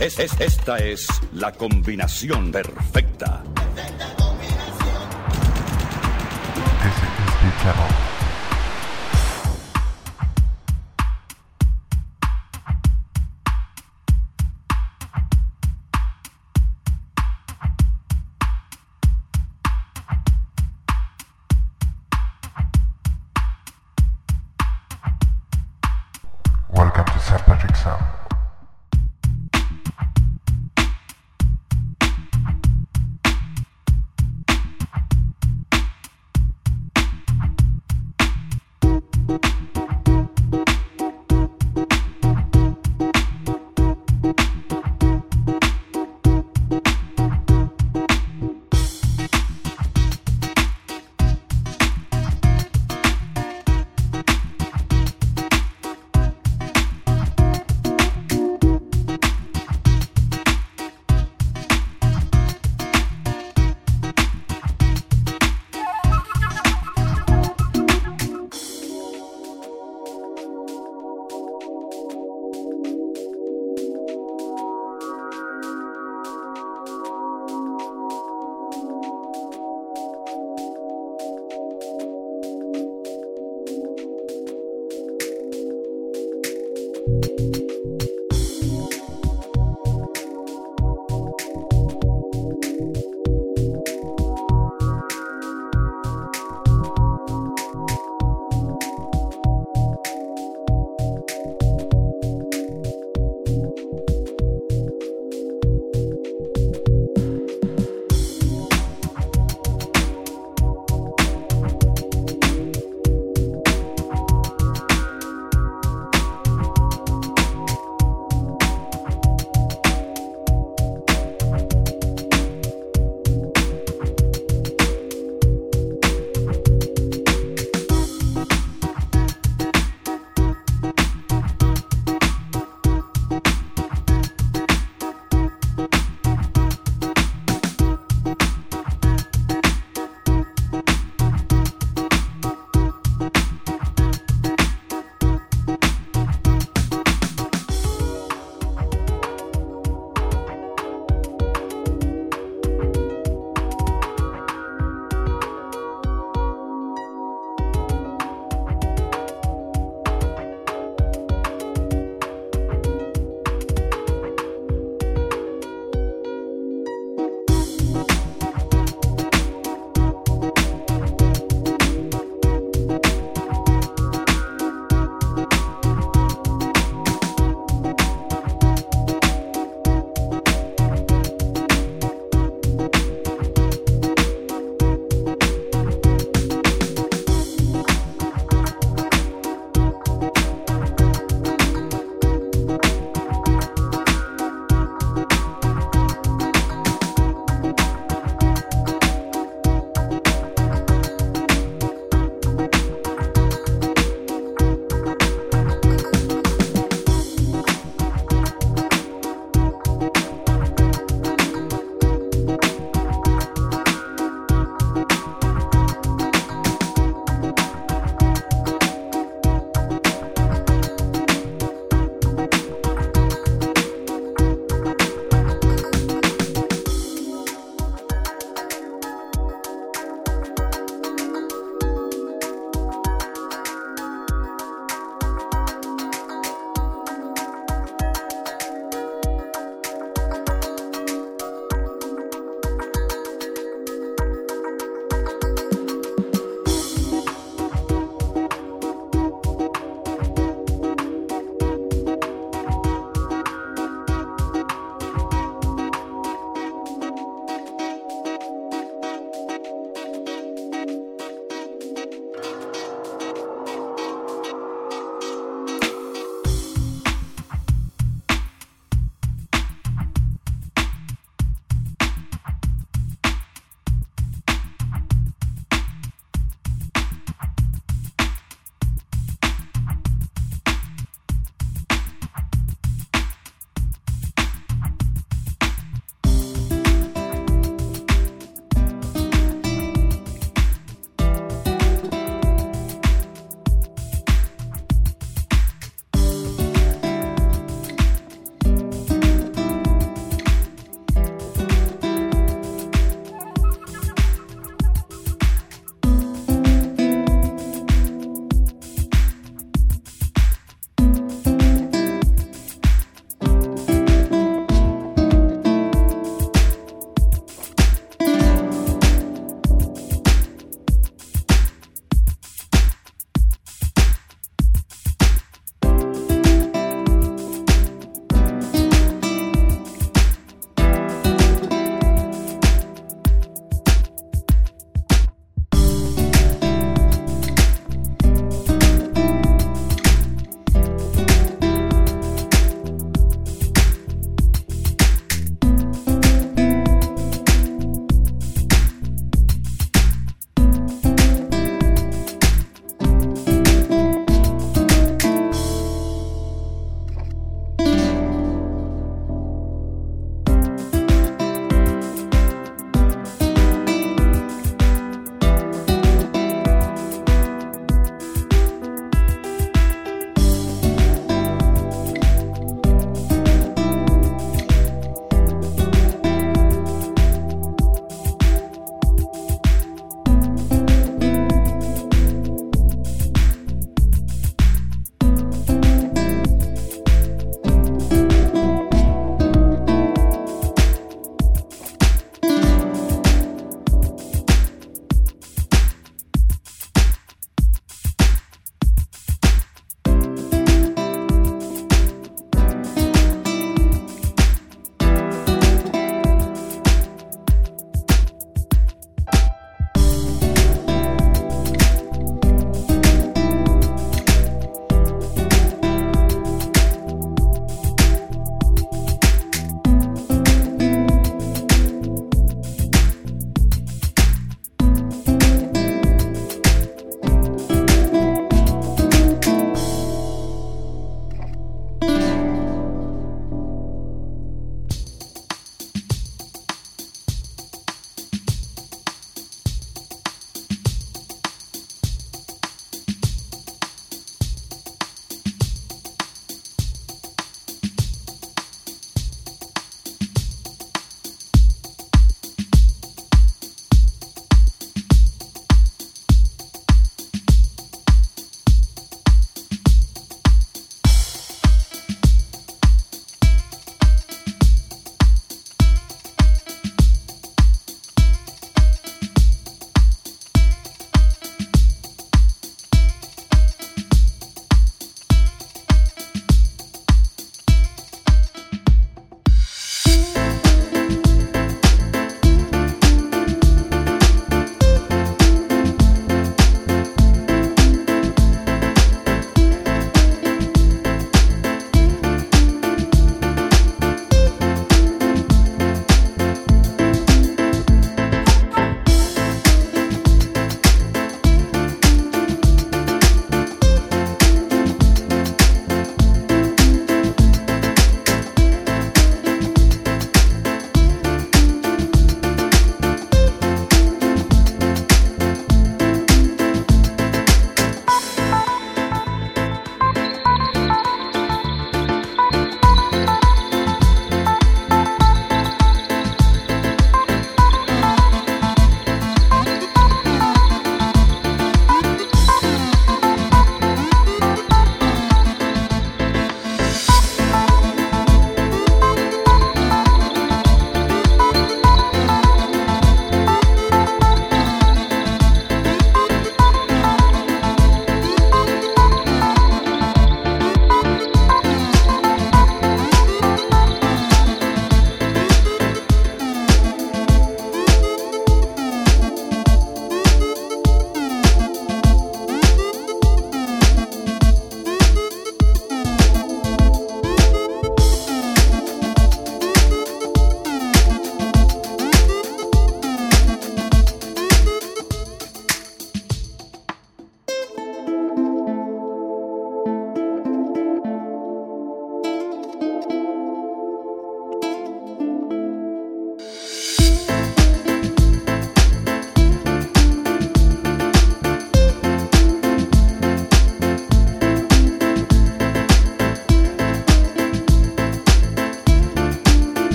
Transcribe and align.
Es, 0.00 0.18
es- 0.18 0.40
esta 0.40 0.78
es 0.78 1.06
la 1.34 1.52
combinación 1.52 2.50
perfecta. 2.50 3.42
This 6.82 6.94
is 6.94 7.02
the 7.42 7.62
channel. 7.62 8.09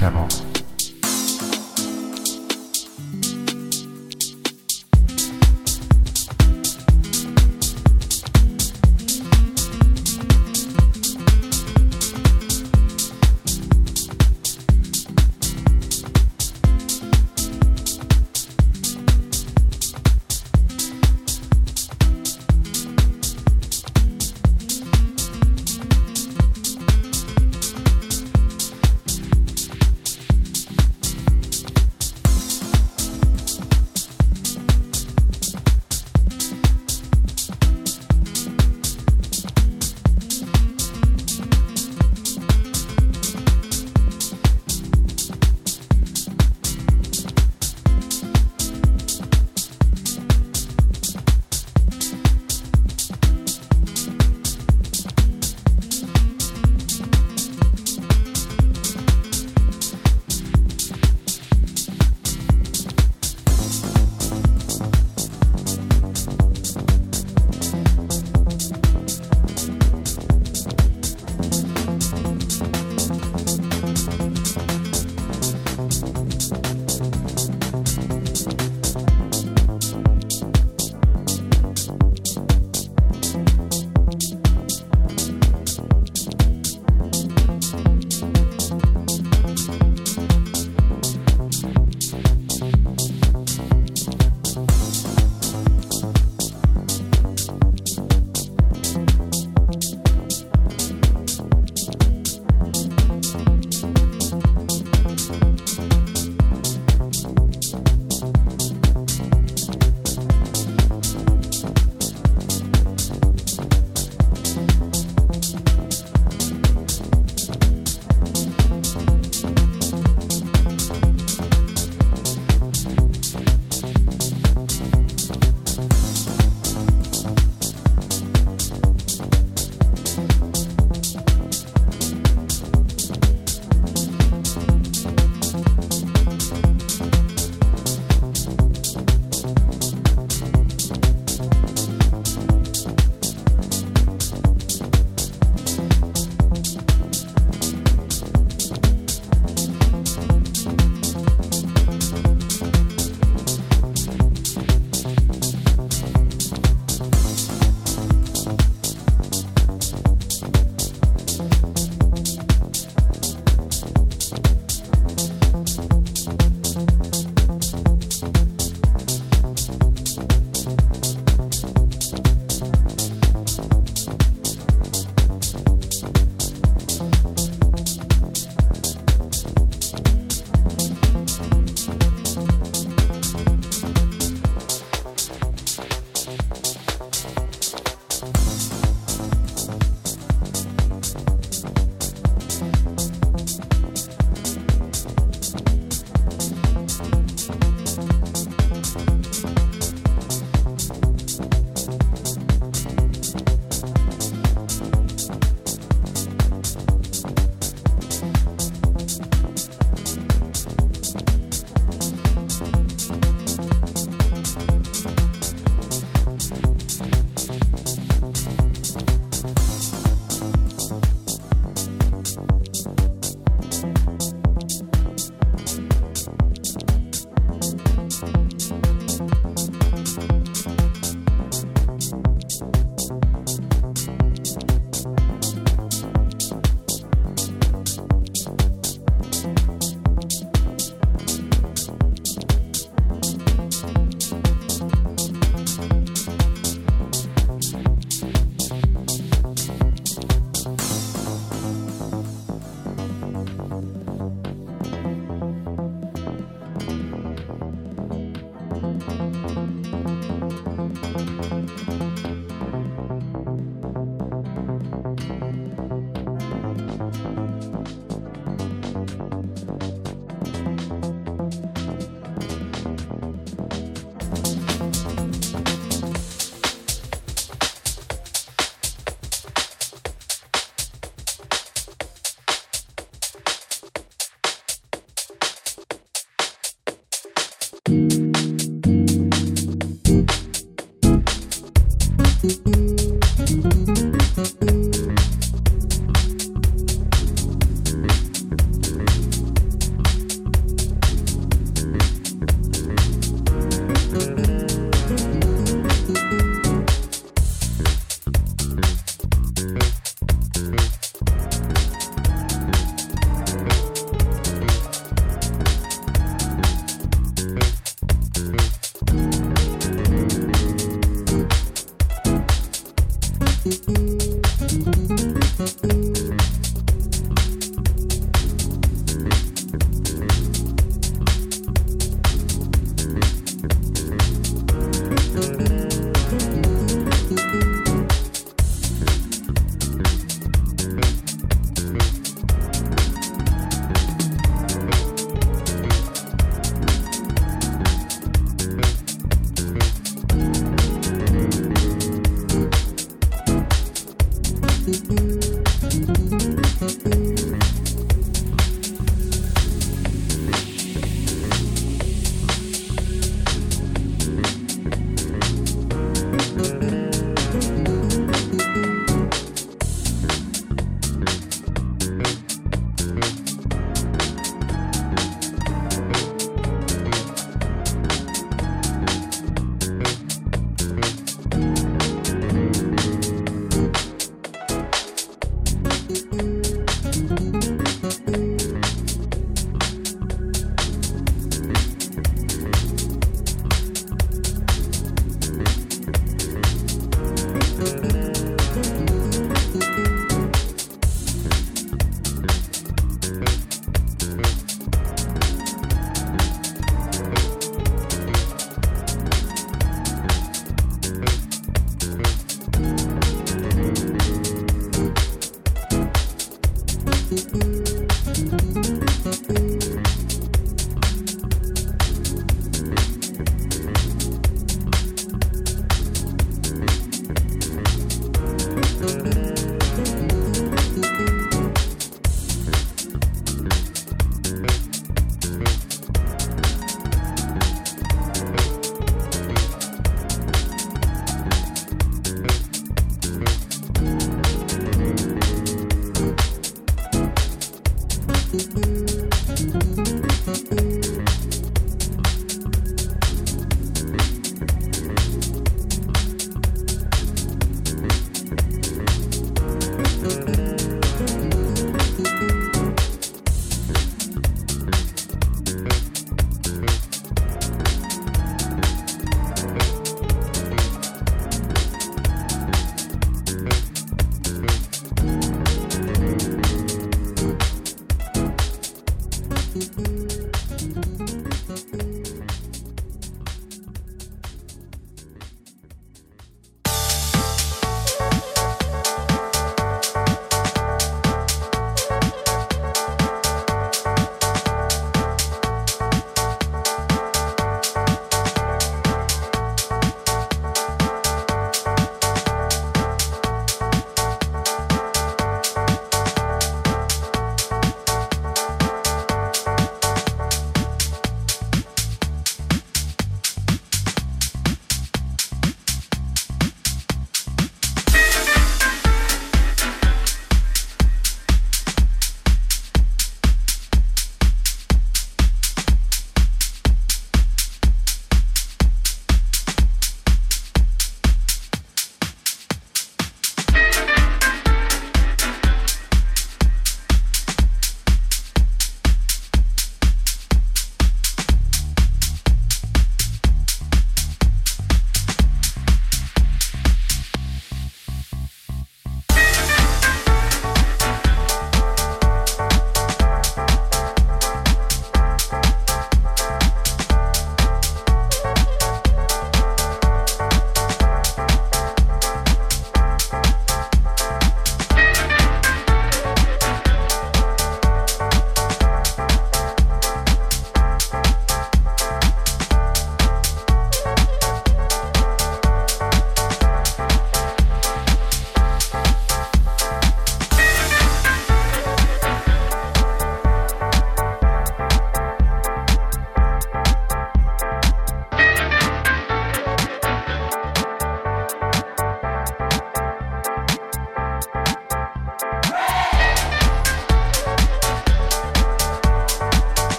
j'avance. 0.00 0.49